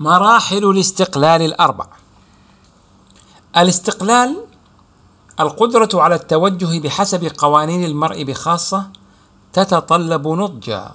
[0.00, 1.86] مراحل الاستقلال الأربع.
[3.56, 4.36] الاستقلال
[5.40, 8.90] القدرة على التوجه بحسب قوانين المرء بخاصة
[9.52, 10.92] تتطلب نضجا.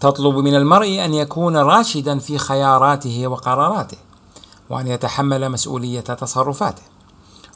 [0.00, 3.98] تطلب من المرء أن يكون راشدا في خياراته وقراراته
[4.70, 6.82] وأن يتحمل مسؤولية تصرفاته.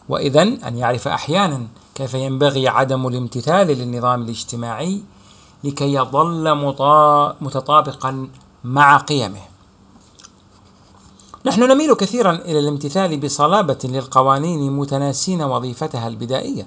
[0.09, 5.03] وإذا أن يعرف أحيانا كيف ينبغي عدم الامتثال للنظام الاجتماعي
[5.65, 6.55] لكي يظل
[7.41, 8.29] متطابقا
[8.65, 9.41] مع قيمه
[11.47, 16.67] نحن نميل كثيرا إلى الامتثال بصلابة للقوانين متناسين وظيفتها البدائية.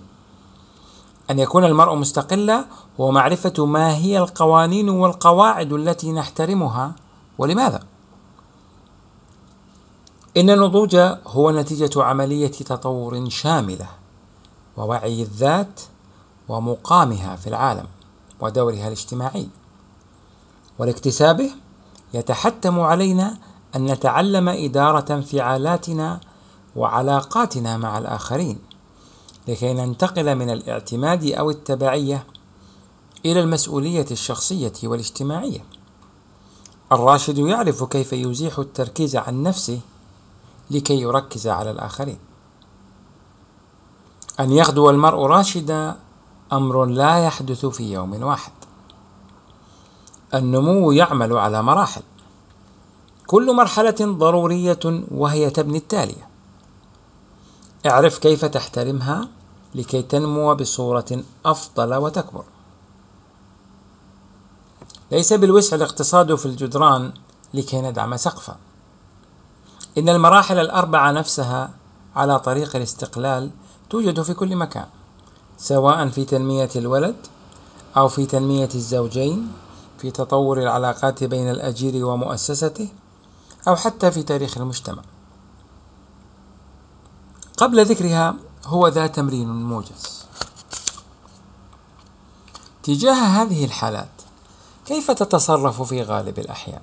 [1.29, 2.65] أن يكون المرء مستقلا
[2.99, 6.95] هو معرفة ما هي القوانين والقواعد التي نحترمها
[7.37, 7.79] ولماذا؟
[10.37, 10.95] إن النضوج
[11.27, 13.87] هو نتيجة عملية تطور شاملة
[14.77, 15.81] ووعي الذات
[16.49, 17.85] ومقامها في العالم
[18.39, 19.47] ودورها الاجتماعي.
[20.79, 21.51] ولاكتسابه
[22.13, 23.37] يتحتم علينا
[23.75, 26.19] أن نتعلم إدارة انفعالاتنا
[26.75, 28.59] وعلاقاتنا مع الآخرين
[29.47, 32.25] لكي ننتقل من الاعتماد أو التبعية
[33.25, 35.65] إلى المسؤولية الشخصية والاجتماعية.
[36.91, 39.79] الراشد يعرف كيف يزيح التركيز عن نفسه
[40.71, 42.17] لكي يركز على الآخرين.
[44.39, 45.95] أن يغدو المرء راشدا
[46.53, 48.51] أمر لا يحدث في يوم واحد.
[50.33, 52.01] النمو يعمل على مراحل
[53.27, 54.79] كل مرحلة ضرورية
[55.11, 56.27] وهي تبني التالية.
[57.85, 59.27] اعرف كيف تحترمها
[59.75, 62.43] لكي تنمو بصورة أفضل وتكبر.
[65.11, 67.13] ليس بالوسع الاقتصاد في الجدران
[67.53, 68.57] لكي ندعم سقفا.
[69.97, 71.69] إن المراحل الأربعة نفسها
[72.15, 73.51] على طريق الاستقلال
[73.89, 74.85] توجد في كل مكان
[75.57, 77.15] سواء في تنمية الولد
[77.97, 79.51] أو في تنمية الزوجين
[79.97, 82.89] في تطور العلاقات بين الأجير ومؤسسته
[83.67, 85.01] أو حتى في تاريخ المجتمع.
[87.57, 90.25] قبل ذكرها هو ذا تمرين موجز
[92.83, 94.09] تجاه هذه الحالات
[94.85, 96.81] كيف تتصرف في غالب الأحيان؟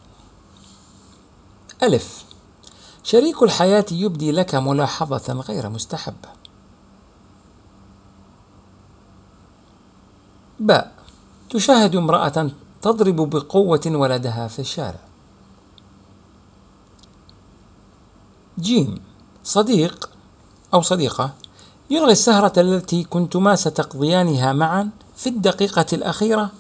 [1.83, 2.25] ألف.
[3.03, 6.29] شريك الحياة يبدي لك ملاحظة غير مستحبة.
[10.61, 10.95] باء
[11.51, 12.51] تشاهد امرأة
[12.83, 15.10] تضرب بقوة ولدها في الشارع.
[18.61, 19.03] جيم
[19.45, 20.11] صديق
[20.75, 21.35] أو صديقة
[21.91, 26.51] يلغي السهرة التي كنتما ستقضيانها معا في الدقيقة الأخيرة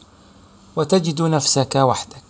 [0.76, 2.22] وتجد نفسك وحدك.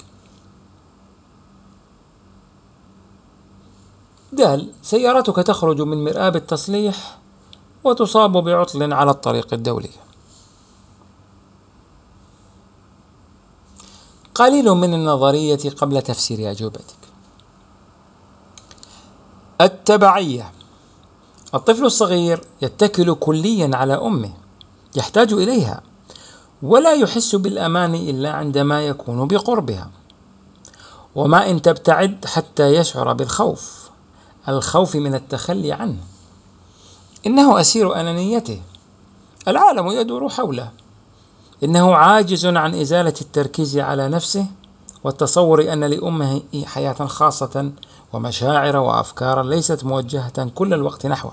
[4.32, 7.18] دال سيارتك تخرج من مرآب التصليح
[7.84, 9.90] وتصاب بعطل على الطريق الدولي.
[14.34, 16.99] قليل من النظرية قبل تفسير أجوبتك.
[19.60, 20.52] التبعية.
[21.54, 24.32] الطفل الصغير يتكل كليا على أمه
[24.96, 25.82] يحتاج إليها
[26.62, 29.90] ولا يحس بالأمان إلا عندما يكون بقربها.
[31.14, 33.90] وما إن تبتعد حتى يشعر بالخوف
[34.48, 35.98] الخوف من التخلي عنه.
[37.26, 38.60] إنه أسير أنانيته
[39.48, 40.70] العالم يدور حوله.
[41.64, 44.46] إنه عاجز عن إزالة التركيز على نفسه
[45.04, 47.72] والتصور أن لأمه حياة خاصة
[48.12, 51.32] ومشاعر وأفكارا ليست موجهة كل الوقت نحوه.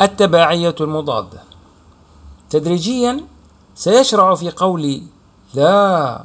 [0.00, 1.42] التباعية المضادة.
[2.50, 3.24] تدريجيا
[3.74, 5.02] سيشرع في قول
[5.54, 6.24] لا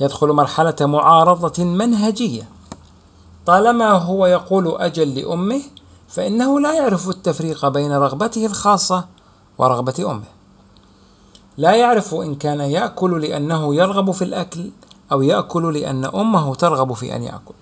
[0.00, 2.48] يدخل مرحلة معارضة منهجية.
[3.46, 5.62] طالما هو يقول أجل لأمه
[6.08, 9.04] فإنه لا يعرف التفريق بين رغبته الخاصة
[9.58, 10.35] ورغبة أمه.
[11.58, 14.70] لا يعرف إن كان يأكل لأنه يرغب في الأكل
[15.12, 17.54] أو يأكل لأن أمه ترغب في أن يأكل.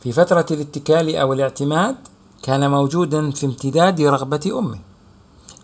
[0.00, 1.96] في فترة الاتكال أو الاعتماد
[2.42, 4.78] كان موجودا في امتداد رغبة أمه.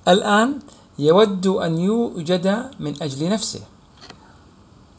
[0.09, 0.59] الآن
[0.99, 3.61] يود أن يوجد من أجل نفسه.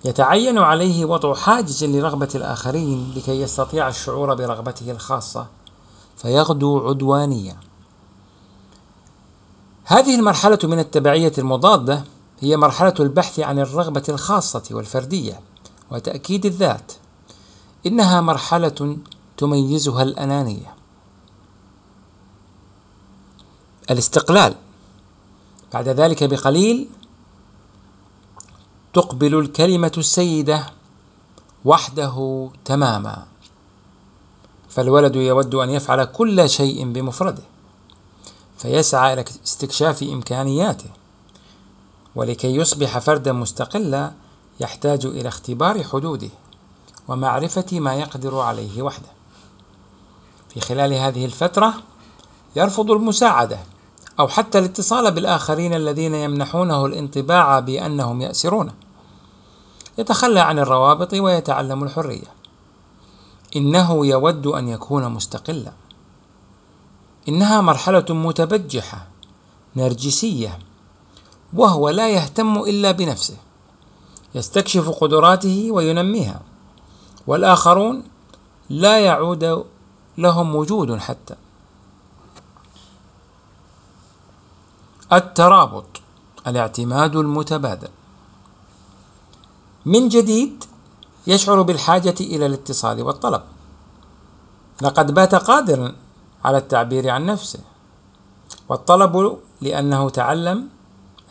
[0.06, 5.48] يتعين عليه وضع حاجز لرغبة الآخرين لكي يستطيع الشعور برغبته الخاصة
[6.18, 7.56] فيغدو عدوانيا.
[9.88, 12.04] هذه المرحلة من التبعية المضادة
[12.40, 15.40] هي مرحلة البحث عن الرغبة الخاصة والفردية
[15.92, 16.92] وتأكيد الذات.
[17.86, 18.98] إنها مرحلة
[19.38, 20.76] تميزها الأنانية.
[23.92, 24.56] الاستقلال.
[25.74, 26.88] بعد ذلك بقليل
[28.94, 30.66] تقبل الكلمة السيدة
[31.66, 33.26] وحده تماما.
[34.70, 37.44] فالولد يود أن يفعل كل شيء بمفرده.
[38.58, 40.90] فيسعى إلى استكشاف إمكانياته
[42.16, 44.12] ولكي يصبح فردا مستقلا
[44.60, 46.30] يحتاج إلى اختبار حدوده
[47.08, 49.08] ومعرفة ما يقدر عليه وحده.
[50.50, 51.74] في خلال هذه الفترة
[52.56, 53.60] يرفض المساعدة
[54.20, 58.74] أو حتى الاتصال بالآخرين الذين يمنحونه الانطباع بأنهم يأسرونه
[59.98, 62.28] يتخلى عن الروابط ويتعلم الحرية.
[63.56, 65.72] إنه يود أن يكون مستقلا.
[67.30, 69.08] إنها مرحلة متبجحة
[69.76, 70.60] نرجسية
[71.54, 73.38] وهو لا يهتم إلا بنفسه
[74.36, 76.42] يستكشف قدراته وينميها
[77.28, 78.04] والآخرون
[78.70, 79.66] لا يعود
[80.18, 81.36] لهم وجود حتى.
[85.14, 85.86] الترابط
[86.48, 87.90] الاعتماد المتبادل.
[89.86, 90.64] من جديد
[91.28, 93.42] يشعر بالحاجة إلى الاتصال والطلب.
[94.82, 95.96] لقد بات قادرا
[96.46, 97.60] على التعبير عن نفسه.
[98.70, 100.70] والطلب لأنه تعلم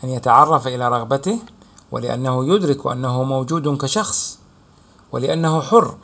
[0.03, 1.39] أن يتعرف إلى رغبته
[1.91, 4.39] ولأنه يدرك أنه موجود كشخص
[5.11, 5.95] ولأنه حر.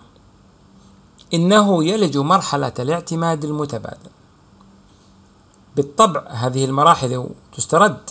[1.33, 4.09] إنه يلج مرحلة الاعتماد المتبادل.
[5.75, 8.09] بالطبع هذه المراحل تسترد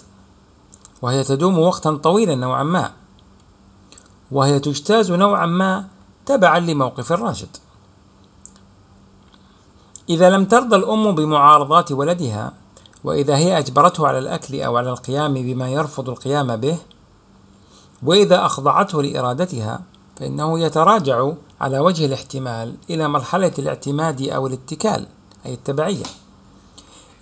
[1.02, 2.92] وهي تدوم وقتا طويلا نوعا ما
[4.30, 5.88] وهي تجتاز نوعا ما
[6.26, 7.56] تبعا لموقف الراشد.
[10.10, 12.52] إذا لم ترضى الأم بمعارضات ولدها
[13.04, 16.78] وإذا هي أجبرته على الأكل أو على القيام بما يرفض القيام به
[18.02, 19.80] وإذا أخضعته لإرادتها
[20.16, 25.06] فإنه يتراجع على وجه الاحتمال إلى مرحلة الاعتماد أو الاتكال
[25.46, 26.04] أي التبعية.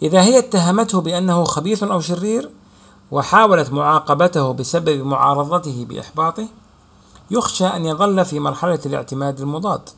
[0.02, 2.50] إذا هي اتهمته بأنه خبيث أو شرير
[3.10, 6.46] وحاولت معاقبته بسبب معارضته بإحباطه
[7.30, 9.88] يخشى أن يظل في مرحلة الاعتماد المضاد.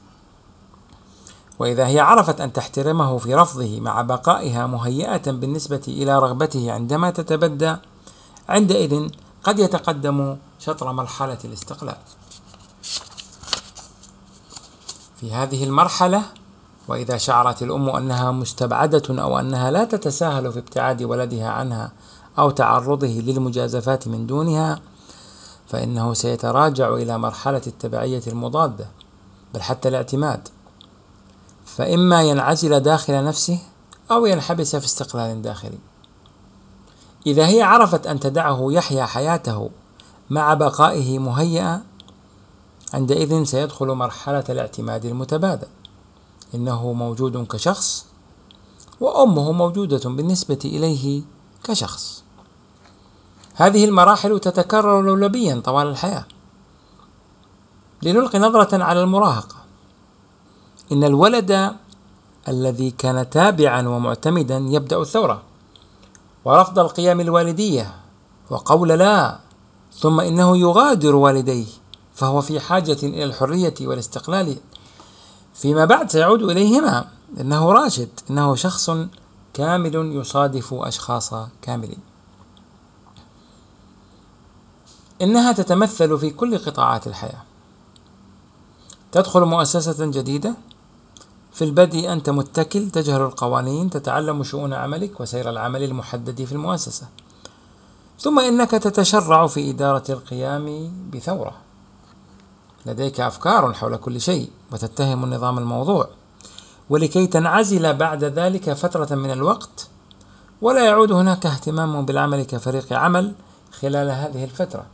[1.60, 7.76] وإذا هي عرفت أن تحترمه في رفضه مع بقائها مهيئة بالنسبة إلى رغبته عندما تتبدى
[8.48, 9.08] عندئذ
[9.44, 11.96] قد يتقدم شطر مرحلة الاستقلال.
[15.20, 16.22] في هذه المرحلة
[16.88, 21.92] وإذا شعرت الأم أنها مستبعدة أو أنها لا تتساهل في ابتعاد ولدها عنها
[22.38, 24.80] أو تعرضه للمجازفات من دونها
[25.68, 28.86] فإنه سيتراجع إلى مرحلة التبعية المضادة
[29.54, 30.48] بل حتى الاعتماد
[31.76, 33.58] فإما ينعزل داخل نفسه
[34.10, 35.78] أو ينحبس في استقلال داخلي.
[37.26, 39.70] إذا هي عرفت أن تدعه يحيا حياته
[40.30, 41.82] مع بقائه مهيئا
[42.94, 45.68] عندئذ سيدخل مرحلة الاعتماد المتبادل.
[46.54, 48.06] إنه موجود كشخص
[49.00, 51.22] وأمه موجودة بالنسبة إليه
[51.64, 52.24] كشخص.
[53.54, 56.24] هذه المراحل تتكرر لولبيا طوال الحياة.
[58.02, 59.59] لنلقي نظرة على المراهقة.
[60.92, 61.76] إن الولد
[62.48, 65.42] الذي كان تابعا ومعتمدا يبدأ الثورة
[66.44, 67.94] ورفض القيم الوالدية
[68.50, 69.38] وقول لا
[69.92, 71.66] ثم إنه يغادر والديه
[72.14, 74.56] فهو في حاجة إلى الحرية والاستقلال.
[75.54, 77.08] فيما بعد سيعود إليهما
[77.40, 78.90] إنه راشد إنه شخص
[79.54, 81.98] كامل يصادف أشخاص كاملين.
[85.22, 87.42] إنها تتمثل في كل قطاعات الحياة.
[89.12, 90.54] تدخل مؤسسة جديدة
[91.52, 97.08] في البدء أنت متكل تجهل القوانين تتعلم شؤون عملك وسير العمل المحدد في المؤسسة.
[98.20, 101.52] ثم إنك تتشرع في إدارة القيام بثورة.
[102.86, 106.08] لديك أفكار حول كل شيء وتتهم النظام الموضوع.
[106.90, 109.88] ولكي تنعزل بعد ذلك فترة من الوقت
[110.62, 113.34] ولا يعود هناك اهتمام بالعمل كفريق عمل
[113.80, 114.86] خلال هذه الفترة.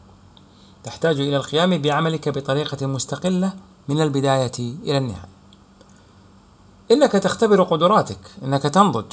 [0.84, 3.52] تحتاج إلى القيام بعملك بطريقة مستقلة
[3.88, 5.35] من البداية إلى النهاية.
[6.90, 9.12] إنك تختبر قدراتك إنك تنضج.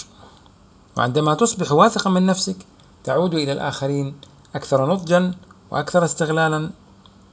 [0.97, 2.57] وعندما تصبح واثقا من نفسك
[3.03, 4.15] تعود إلى الآخرين
[4.55, 5.33] أكثر نضجا
[5.71, 6.69] وأكثر استغلالا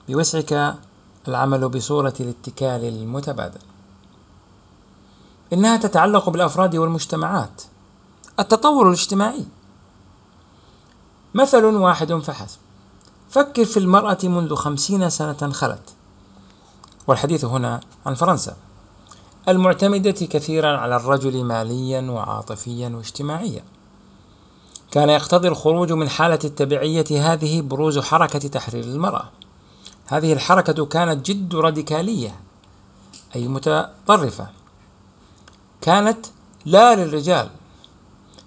[0.09, 0.75] بوسعك
[1.28, 3.61] العمل بصورة الاتكال المتبادل.
[5.52, 7.62] إنها تتعلق بالأفراد والمجتمعات.
[8.40, 9.47] التطور الاجتماعي.
[11.35, 12.59] مثل واحد فحسب.
[13.30, 15.94] فكر في المرأة منذ خمسين سنة خلت.
[17.06, 18.56] والحديث هنا عن فرنسا.
[19.50, 23.62] المعتمدة كثيرا على الرجل ماليا وعاطفيا واجتماعيا.
[24.90, 29.30] كان يقتضي الخروج من حالة التبعية هذه بروز حركة تحرير المرأة.
[30.07, 32.35] هذه الحركة كانت جد راديكالية
[33.37, 34.49] أي متطرفة.
[35.80, 36.26] كانت
[36.64, 37.49] لا للرجال.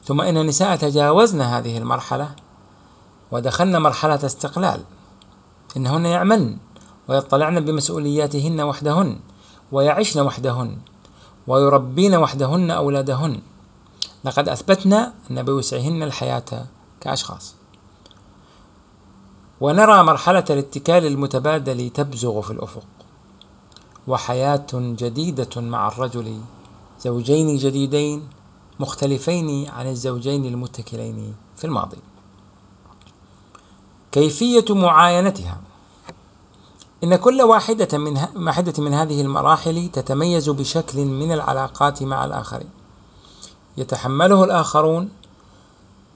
[0.03, 2.35] ثم إن النساء تجاوزن هذه المرحلة
[3.31, 4.83] ودخلن مرحلة استقلال.
[5.77, 6.57] إنهن يعملن
[7.07, 9.19] ويطلعن بمسؤولياتهن وحدهن
[9.71, 10.77] ويعشن وحدهن.
[11.47, 13.41] ويربين وحدهن أولادهن.
[14.23, 16.65] لقد أثبتنا أن بوسعهن الحياة
[17.01, 17.55] كأشخاص.
[19.61, 22.85] ونرى مرحلة الاتكال المتبادل تبزغ في الأفق.
[24.07, 26.41] وحياة جديدة مع الرجل
[26.99, 28.27] زوجين جديدين
[28.79, 31.97] مختلفين عن الزوجين المتكلين في الماضي.
[34.11, 35.61] كيفية معاينتها؟
[37.03, 42.69] إن كل واحدة من واحدة من هذه المراحل تتميز بشكل من العلاقات مع الآخرين.
[43.77, 45.09] يتحمله الآخرون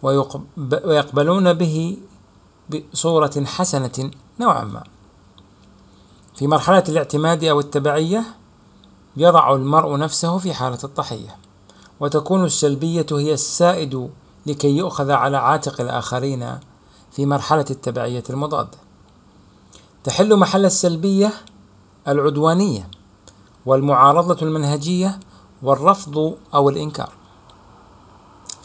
[0.04, 1.98] ويقبلون به
[2.70, 4.84] بصورة حسنة نوعا ما.
[6.36, 8.24] في مرحلة الاعتماد أو التبعية
[9.18, 11.36] يضع المرء نفسه في حالة الضحية
[12.00, 14.10] وتكون السلبية هي السائد
[14.46, 16.60] لكي يؤخذ على عاتق الآخرين
[17.12, 18.87] في مرحلة التبعية المضادة.
[20.08, 21.34] تحل محل السلبية
[22.08, 22.90] العدوانية
[23.66, 25.20] والمعارضة المنهجية
[25.64, 27.10] والرفض أو الإنكار.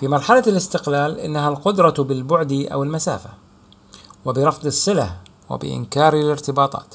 [0.00, 3.30] في مرحلة الاستقلال إنها القدرة بالبعد أو المسافة
[4.24, 5.16] وبرفض الصلة
[5.50, 6.94] وبإنكار الارتباطات.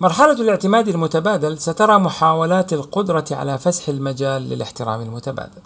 [0.00, 5.62] مرحلة الاعتماد المتبادل سترى محاولات القدرة على فسح المجال للاحترام المتبادل.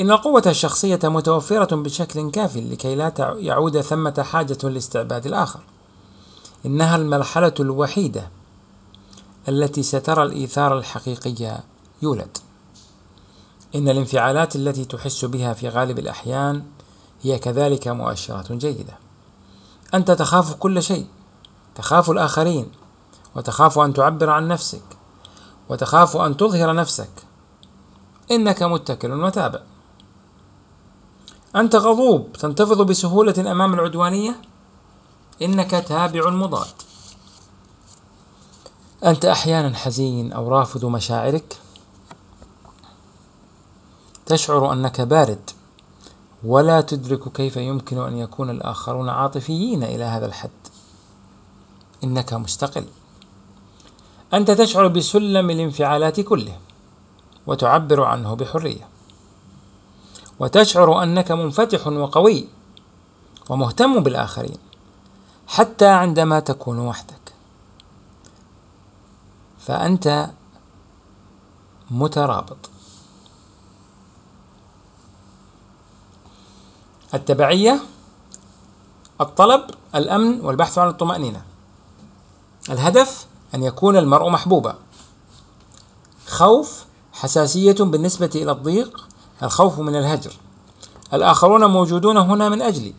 [0.00, 5.60] إن القوة الشخصية متوفرة بشكل كاف لكي لا يعود ثمة حاجة لاستعباد الآخر.
[6.66, 8.28] إنها المرحلة الوحيدة
[9.48, 11.58] التي سترى الإيثار الحقيقي
[12.02, 12.38] يولد.
[13.74, 16.64] إن الانفعالات التي تحس بها في غالب الأحيان
[17.22, 18.98] هي كذلك مؤشرات جيدة.
[19.94, 21.06] أنت تخاف كل شيء
[21.74, 22.68] تخاف الآخرين
[23.36, 24.84] وتخاف أن تعبر عن نفسك
[25.68, 27.10] وتخاف أن تظهر نفسك.
[28.30, 29.60] إنك متكل وتابع.
[31.56, 34.53] أنت غضوب تنتفض بسهولة أمام العدوانية؟
[35.42, 36.74] إنك تابع مضاد.
[39.04, 41.56] أنت أحيانا حزين أو رافض مشاعرك.
[44.26, 45.50] تشعر أنك بارد.
[46.44, 50.50] ولا تدرك كيف يمكن أن يكون الآخرون عاطفيين إلى هذا الحد.
[52.04, 52.84] إنك مستقل.
[54.34, 56.58] أنت تشعر بسلم الانفعالات كله.
[57.46, 58.88] وتعبر عنه بحرية.
[60.38, 62.48] وتشعر أنك منفتح وقوي.
[63.48, 64.58] ومهتم بالآخرين.
[65.46, 67.34] حتى عندما تكون وحدك.
[69.58, 70.30] فأنت
[71.90, 72.56] مترابط.
[77.14, 77.80] التبعية
[79.20, 81.44] الطلب الأمن والبحث عن الطمأنينة.
[82.70, 84.78] الهدف أن يكون المرء محبوبا.
[86.26, 89.08] خوف حساسية بالنسبة إلى الضيق
[89.42, 90.32] الخوف من الهجر.
[91.12, 92.94] الآخرون موجودون هنا من أجلي.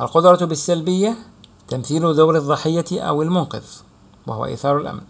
[0.00, 1.16] القدرة بالسلبية
[1.68, 3.64] تمثيل دور الضحية أو المنقذ
[4.26, 5.02] وهو إيثار الأمن.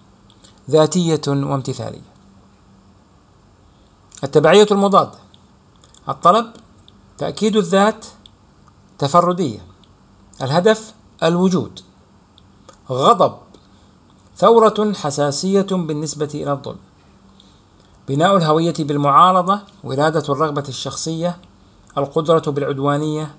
[0.71, 2.15] ذاتية وامتثالية.
[4.25, 5.19] التبعية المضادة.
[6.09, 6.47] الطلب
[7.19, 8.07] تأكيد الذات
[8.99, 9.61] تفردية.
[10.43, 11.81] الهدف الوجود.
[12.91, 13.35] غضب
[14.37, 16.79] ثورة حساسية بالنسبة إلى الظلم.
[18.09, 21.39] بناء الهوية بالمعارضة ولادة الرغبة الشخصية
[21.99, 23.35] القدرة بالعدوانية.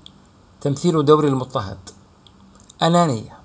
[0.61, 1.77] تمثيل دور المضطهد.
[2.81, 3.37] أنانية.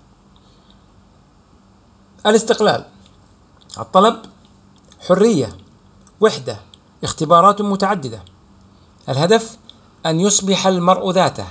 [2.26, 2.86] الاستقلال
[3.78, 4.22] الطلب
[5.08, 5.56] حرية
[6.20, 6.58] وحدة
[7.04, 8.22] اختبارات متعددة.
[9.08, 9.58] الهدف
[10.06, 11.46] أن يصبح المرء ذاته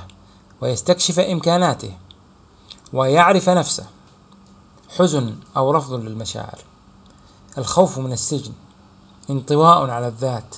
[0.62, 1.98] ويستكشف إمكاناته
[2.94, 3.86] ويعرف نفسه.
[4.98, 6.60] حزن أو رفض للمشاعر.
[7.58, 8.54] الخوف من السجن
[9.30, 10.56] انطواء على الذات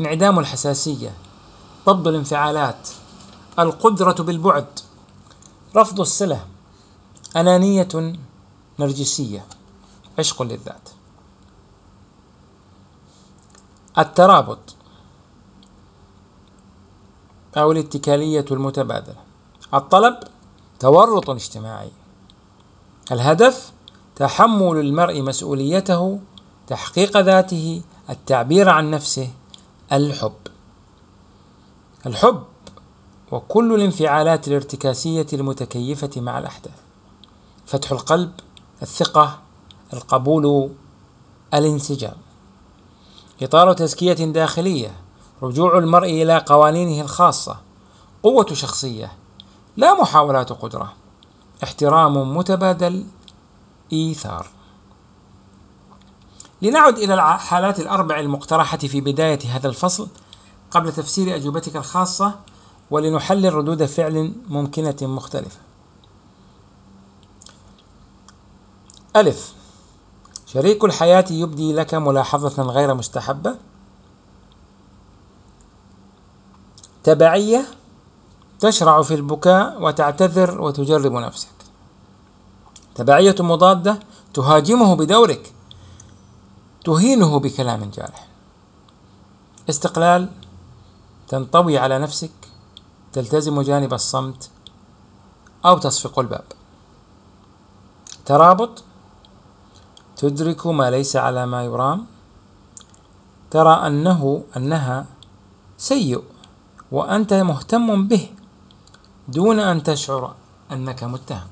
[0.00, 1.14] انعدام الحساسية
[1.86, 2.88] ضبط الانفعالات
[3.58, 4.66] القدرة بالبعد
[5.76, 6.46] رفض الصلة
[7.40, 8.12] أنانية
[8.78, 9.44] نرجسية
[10.18, 10.88] عشق للذات.
[13.98, 14.74] الترابط
[17.56, 19.16] أو الاتكالية المتبادلة.
[19.74, 20.18] الطلب
[20.80, 21.90] تورط اجتماعي.
[23.12, 23.72] الهدف
[24.16, 26.20] تحمل المرء مسؤوليته
[26.66, 29.30] تحقيق ذاته التعبير عن نفسه
[29.92, 30.32] الحب.
[32.06, 32.42] الحب
[33.32, 36.87] وكل الانفعالات الارتكاسية المتكيفة مع الأحداث.
[37.68, 38.32] فتح القلب
[38.82, 39.38] الثقة
[39.92, 40.70] القبول
[41.54, 42.16] الانسجام.
[43.42, 44.96] إطار تزكية داخلية
[45.42, 47.60] رجوع المرء إلى قوانينه الخاصة
[48.22, 49.12] قوة شخصية
[49.76, 50.92] لا محاولات قدرة
[51.62, 53.04] احترام متبادل
[53.92, 54.46] إيثار.
[56.62, 60.08] لنعد إلى الحالات الأربع المقترحة في بداية هذا الفصل
[60.70, 62.34] قبل تفسير أجوبتك الخاصة
[62.90, 65.67] ولنحلل ردود فعل ممكنة مختلفة.
[69.16, 69.54] ألف.
[70.46, 73.56] شريك الحياة يبدي لك ملاحظة غير مستحبة.
[77.04, 77.66] تبعية
[78.60, 81.48] تشرع في البكاء وتعتذر وتجرب نفسك.
[82.94, 84.00] تبعية مضادة
[84.34, 85.52] تهاجمه بدورك
[86.84, 88.26] تهينه بكلام جارح.
[89.70, 90.28] استقلال
[91.28, 92.30] تنطوي على نفسك
[93.12, 94.50] تلتزم جانب الصمت
[95.64, 96.44] أو تصفق الباب.
[98.24, 98.84] ترابط
[100.18, 102.06] تدرك ما ليس على ما يرام.
[103.50, 105.06] ترى أنه أنها
[105.78, 106.22] سيء
[106.92, 108.28] وأنت مهتم به
[109.28, 110.34] دون أن تشعر
[110.72, 111.48] أنك متهم.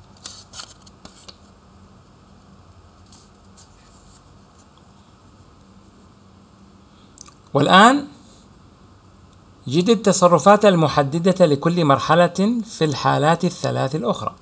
[7.55, 8.07] والآن
[9.69, 14.35] جد التصرفات المحددة لكل مرحلة في الحالات الثلاث الأخرى.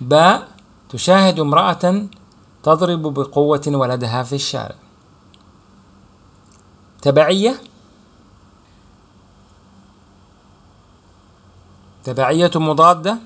[0.00, 0.48] باء
[0.88, 2.06] تشاهد امرأة
[2.62, 4.76] تضرب بقوة ولدها في الشارع.
[7.02, 7.60] تبعية؟
[12.04, 13.18] تبعية مضادة؟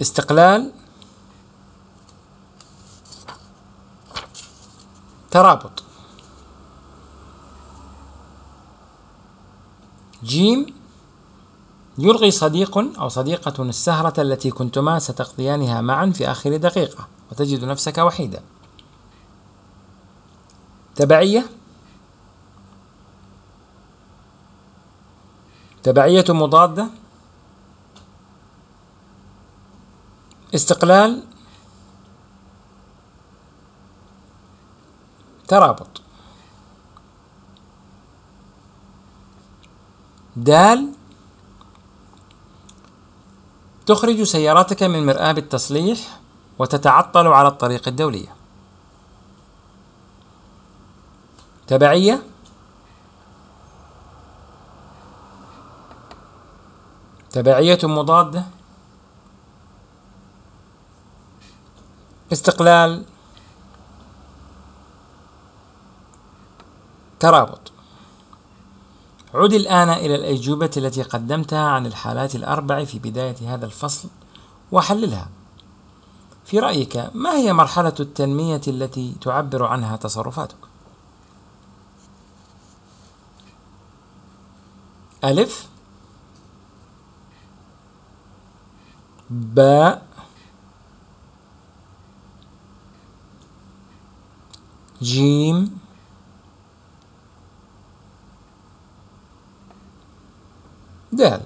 [0.00, 0.72] استقلال؟
[5.30, 5.82] ترابط.
[10.24, 10.79] جيم؟
[12.00, 18.42] يلغي صديق أو صديقة السهرة التي كنتما ستقضيانها معا في آخر دقيقة وتجد نفسك وحيدا.
[20.96, 21.46] تبعية؟
[25.82, 26.86] تبعية مضادة؟
[30.54, 31.22] استقلال؟
[35.48, 36.02] ترابط.
[40.36, 40.99] دال؟
[43.90, 45.98] تخرج سيارتك من مرآب التصليح
[46.58, 48.34] وتتعطل على الطريق الدولية
[51.66, 52.22] تبعية؟
[57.30, 58.44] تبعية مضادة
[62.32, 63.04] استقلال.
[67.20, 67.72] ترابط
[69.34, 74.08] عد الآن إلى الأجوبة التي قدمتها عن الحالات الأربع في بداية هذا الفصل
[74.72, 75.28] وحللها
[76.44, 80.56] في رأيك ما هي مرحلة التنمية التي تعبر عنها تصرفاتك؟
[85.24, 85.68] ألف
[89.30, 90.06] باء
[95.02, 95.78] جيم
[101.12, 101.40] دال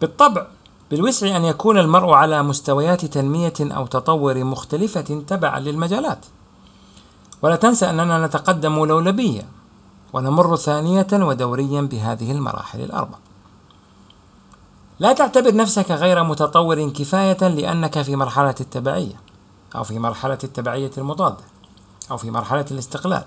[0.00, 0.46] بالطبع
[0.90, 6.26] بالوسع أن يكون المرء على مستويات تنمية أو تطور مختلفة تبعا للمجالات.
[7.42, 9.42] ولا تنسى أننا نتقدم لولبية
[10.12, 13.18] ونمر ثانية ودوريا بهذه المراحل الأربع.
[14.98, 19.20] لا تعتبر نفسك غير متطور كفاية لأنك في مرحلة التبعية
[19.76, 21.44] أو في مرحلة التبعية المضادة
[22.10, 23.24] أو في مرحلة الاستقلال.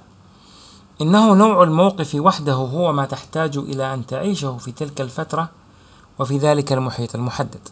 [1.02, 5.50] إنه نوع الموقف وحده هو ما تحتاج إلى أن تعيشه في تلك الفترة
[6.20, 7.70] وفي ذلك المحيط المحدد.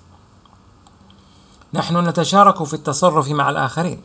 [1.74, 4.02] نحن نتشارك في التصرف مع الآخرين،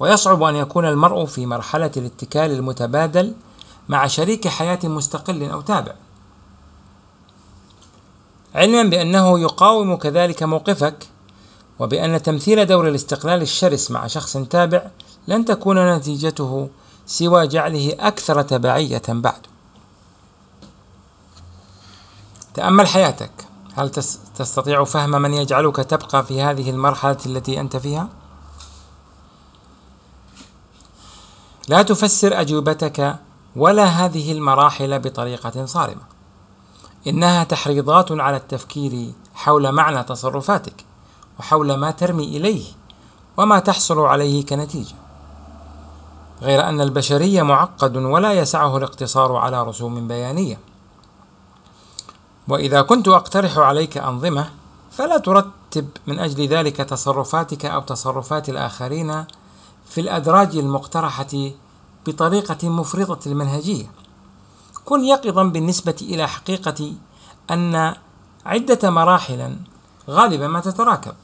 [0.00, 3.34] ويصعب أن يكون المرء في مرحلة الاتكال المتبادل
[3.88, 5.92] مع شريك حياة مستقل أو تابع.
[8.54, 11.06] علما بأنه يقاوم كذلك موقفك،
[11.78, 14.82] وبأن تمثيل دور الاستقلال الشرس مع شخص تابع
[15.28, 16.68] لن تكون نتيجته
[17.06, 19.46] سوى جعله أكثر تبعية بعد.
[22.54, 23.30] تأمل حياتك.
[23.74, 23.90] هل
[24.36, 28.08] تستطيع فهم من يجعلك تبقى في هذه المرحلة التي أنت فيها؟
[31.68, 33.16] لا تفسر أجوبتك
[33.56, 36.02] ولا هذه المراحل بطريقة صارمة.
[37.06, 40.84] إنها تحريضات على التفكير حول معنى تصرفاتك
[41.38, 42.64] وحول ما ترمي إليه
[43.36, 44.94] وما تحصل عليه كنتيجة.
[46.42, 50.58] غير أن البشري معقد ولا يسعه الاقتصار على رسوم بيانية.
[52.48, 54.50] وإذا كنت أقترح عليك أنظمة
[54.90, 59.24] فلا ترتب من أجل ذلك تصرفاتك أو تصرفات الآخرين
[59.86, 61.50] في الأدراج المقترحة
[62.06, 63.90] بطريقة مفرطة المنهجية.
[64.84, 66.92] كن يقظا بالنسبة إلى حقيقة
[67.50, 67.94] أن
[68.46, 69.56] عدة مراحل
[70.10, 71.14] غالبا ما تتراكب.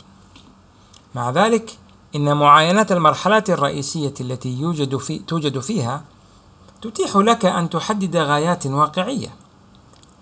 [1.14, 1.78] مع ذلك
[2.16, 6.04] إن معاينة المرحلة الرئيسية التي يوجد في توجد فيها
[6.82, 9.34] تتيح لك أن تحدد غايات واقعية.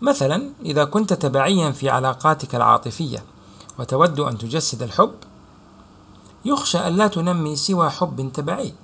[0.03, 3.25] مثلا إذا كنت تبعيا في علاقاتك العاطفية
[3.79, 5.14] وتود أن تجسد الحب،
[6.44, 8.75] يخشى أن لا تنمي سوى حب تبعي.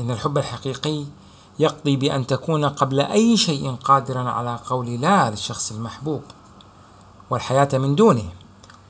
[0.00, 1.04] إن الحب الحقيقي
[1.58, 6.22] يقضي بأن تكون قبل أي شيء قادرا على قول لا للشخص المحبوب.
[7.30, 8.32] والحياة من دونه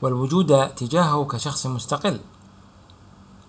[0.03, 2.21] والوجود تجاهه كشخص مستقل.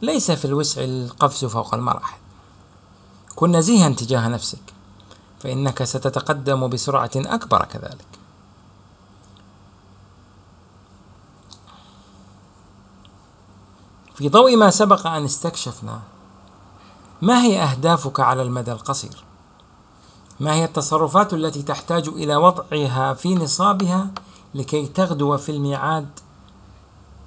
[0.04, 2.18] ليس في الوسع القفز فوق المراحل
[3.36, 4.74] كن نزيها تجاه نفسك
[5.40, 8.06] فإنك ستتقدم بسرعة أكبر كذلك
[14.16, 16.00] في ضوء ما سبق أن استكشفنا
[17.22, 19.24] ما هي أهدافك على المدى القصير؟
[20.40, 24.08] ما هي التصرفات التي تحتاج إلى وضعها في نصابها
[24.56, 26.10] لكي تغدو في الميعاد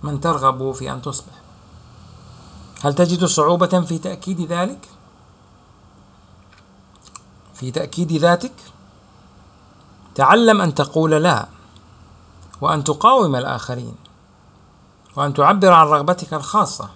[0.02, 1.45] من ترغب في أن تصبح؟
[2.82, 4.88] هل تجد صعوبة في تأكيد ذلك؟
[7.54, 8.52] في تأكيد ذاتك؟
[10.14, 11.48] تعلم أن تقول لا
[12.60, 13.94] وأن تقاوم الآخرين
[15.16, 16.90] وأن تعبر عن رغبتك الخاصة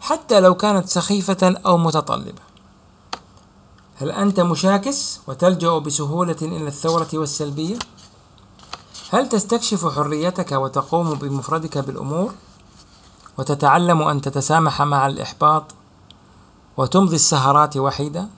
[0.00, 2.48] حتى لو كانت سخيفة أو متطلبة
[3.96, 7.78] هل أنت مشاكس وتلجأ بسهولة إلى الثورة والسلبية؟
[9.10, 12.34] هل تستكشف حريتك وتقوم بمفردك بالأمور؟
[13.38, 15.64] وتتعلم أن تتسامح مع الإحباط
[16.76, 18.28] وتمضي السهرات وحيدة؟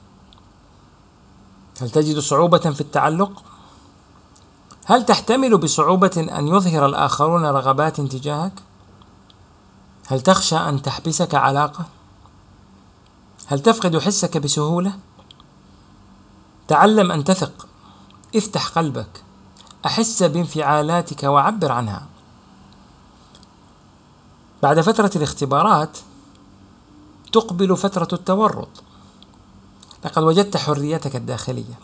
[1.81, 3.43] هل تجد صعوبة في التعلق؟
[4.87, 8.53] هل تحتمل بصعوبة أن يظهر الآخرون رغبات تجاهك؟
[10.07, 11.85] هل تخشى أن تحبسك علاقة؟
[13.47, 14.93] هل تفقد حسك بسهولة؟
[16.69, 17.67] تعلم أن تثق،
[18.37, 19.23] افتح قلبك،
[19.87, 22.07] أحس بانفعالاتك وعبر عنها.
[24.63, 25.99] بعد فترة الاختبارات
[27.33, 28.69] تقبل فترة التورط.
[30.05, 31.79] لقد وجدت حريتك الداخلية،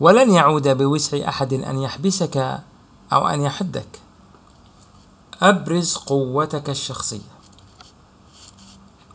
[0.00, 2.60] ولن يعود بوسع أحد أن يحبسك
[3.12, 4.00] أو أن يحدك.
[5.42, 7.34] أبرز قوتك الشخصية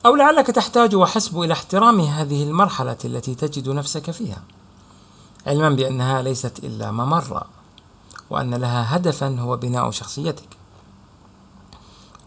[0.05, 4.41] أو لعلك تحتاج وحسب إلى احترام هذه المرحلة التي تجد نفسك فيها
[5.47, 7.45] علما بأنها ليست إلا ممرة
[8.29, 10.58] وأن لها هدفا هو بناء شخصيتك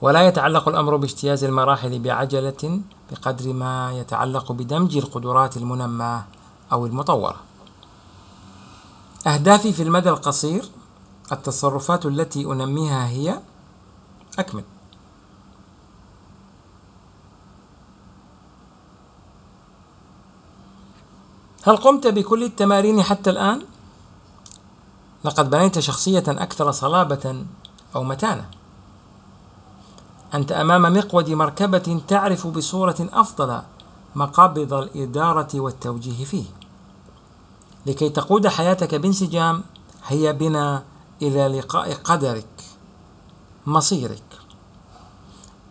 [0.03, 6.25] ولا يتعلق الأمر باجتياز المراحل بعجلة بقدر ما يتعلق بدمج القدرات المنماة
[6.73, 7.37] أو المطورة
[9.27, 10.65] أهدافي في المدى القصير
[11.33, 13.41] التصرفات التي أنميها هي
[14.39, 14.65] أكمل
[21.65, 23.63] هل قمت بكل التمارين حتى الآن؟
[25.25, 27.45] لقد بنيت شخصية أكثر صلابة
[27.97, 28.62] أو متانة.
[30.35, 33.63] أنت أمام مقود مركبة تعرف بصورة أفضل
[34.15, 36.45] مقابض الإدارة والتوجيه فيه.
[37.87, 39.63] لكي تقود حياتك بانسجام
[40.07, 40.83] هيا بنا
[41.23, 42.65] إلى لقاء قدرك
[43.67, 44.23] مصيرك.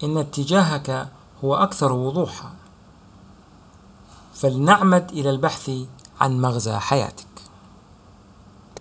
[0.04, 1.10] إن اتجاهك
[1.44, 2.54] هو أكثر وضوحا.
[4.34, 5.72] فلنعمد إلى البحث
[6.22, 7.31] عن مغزى حياتك.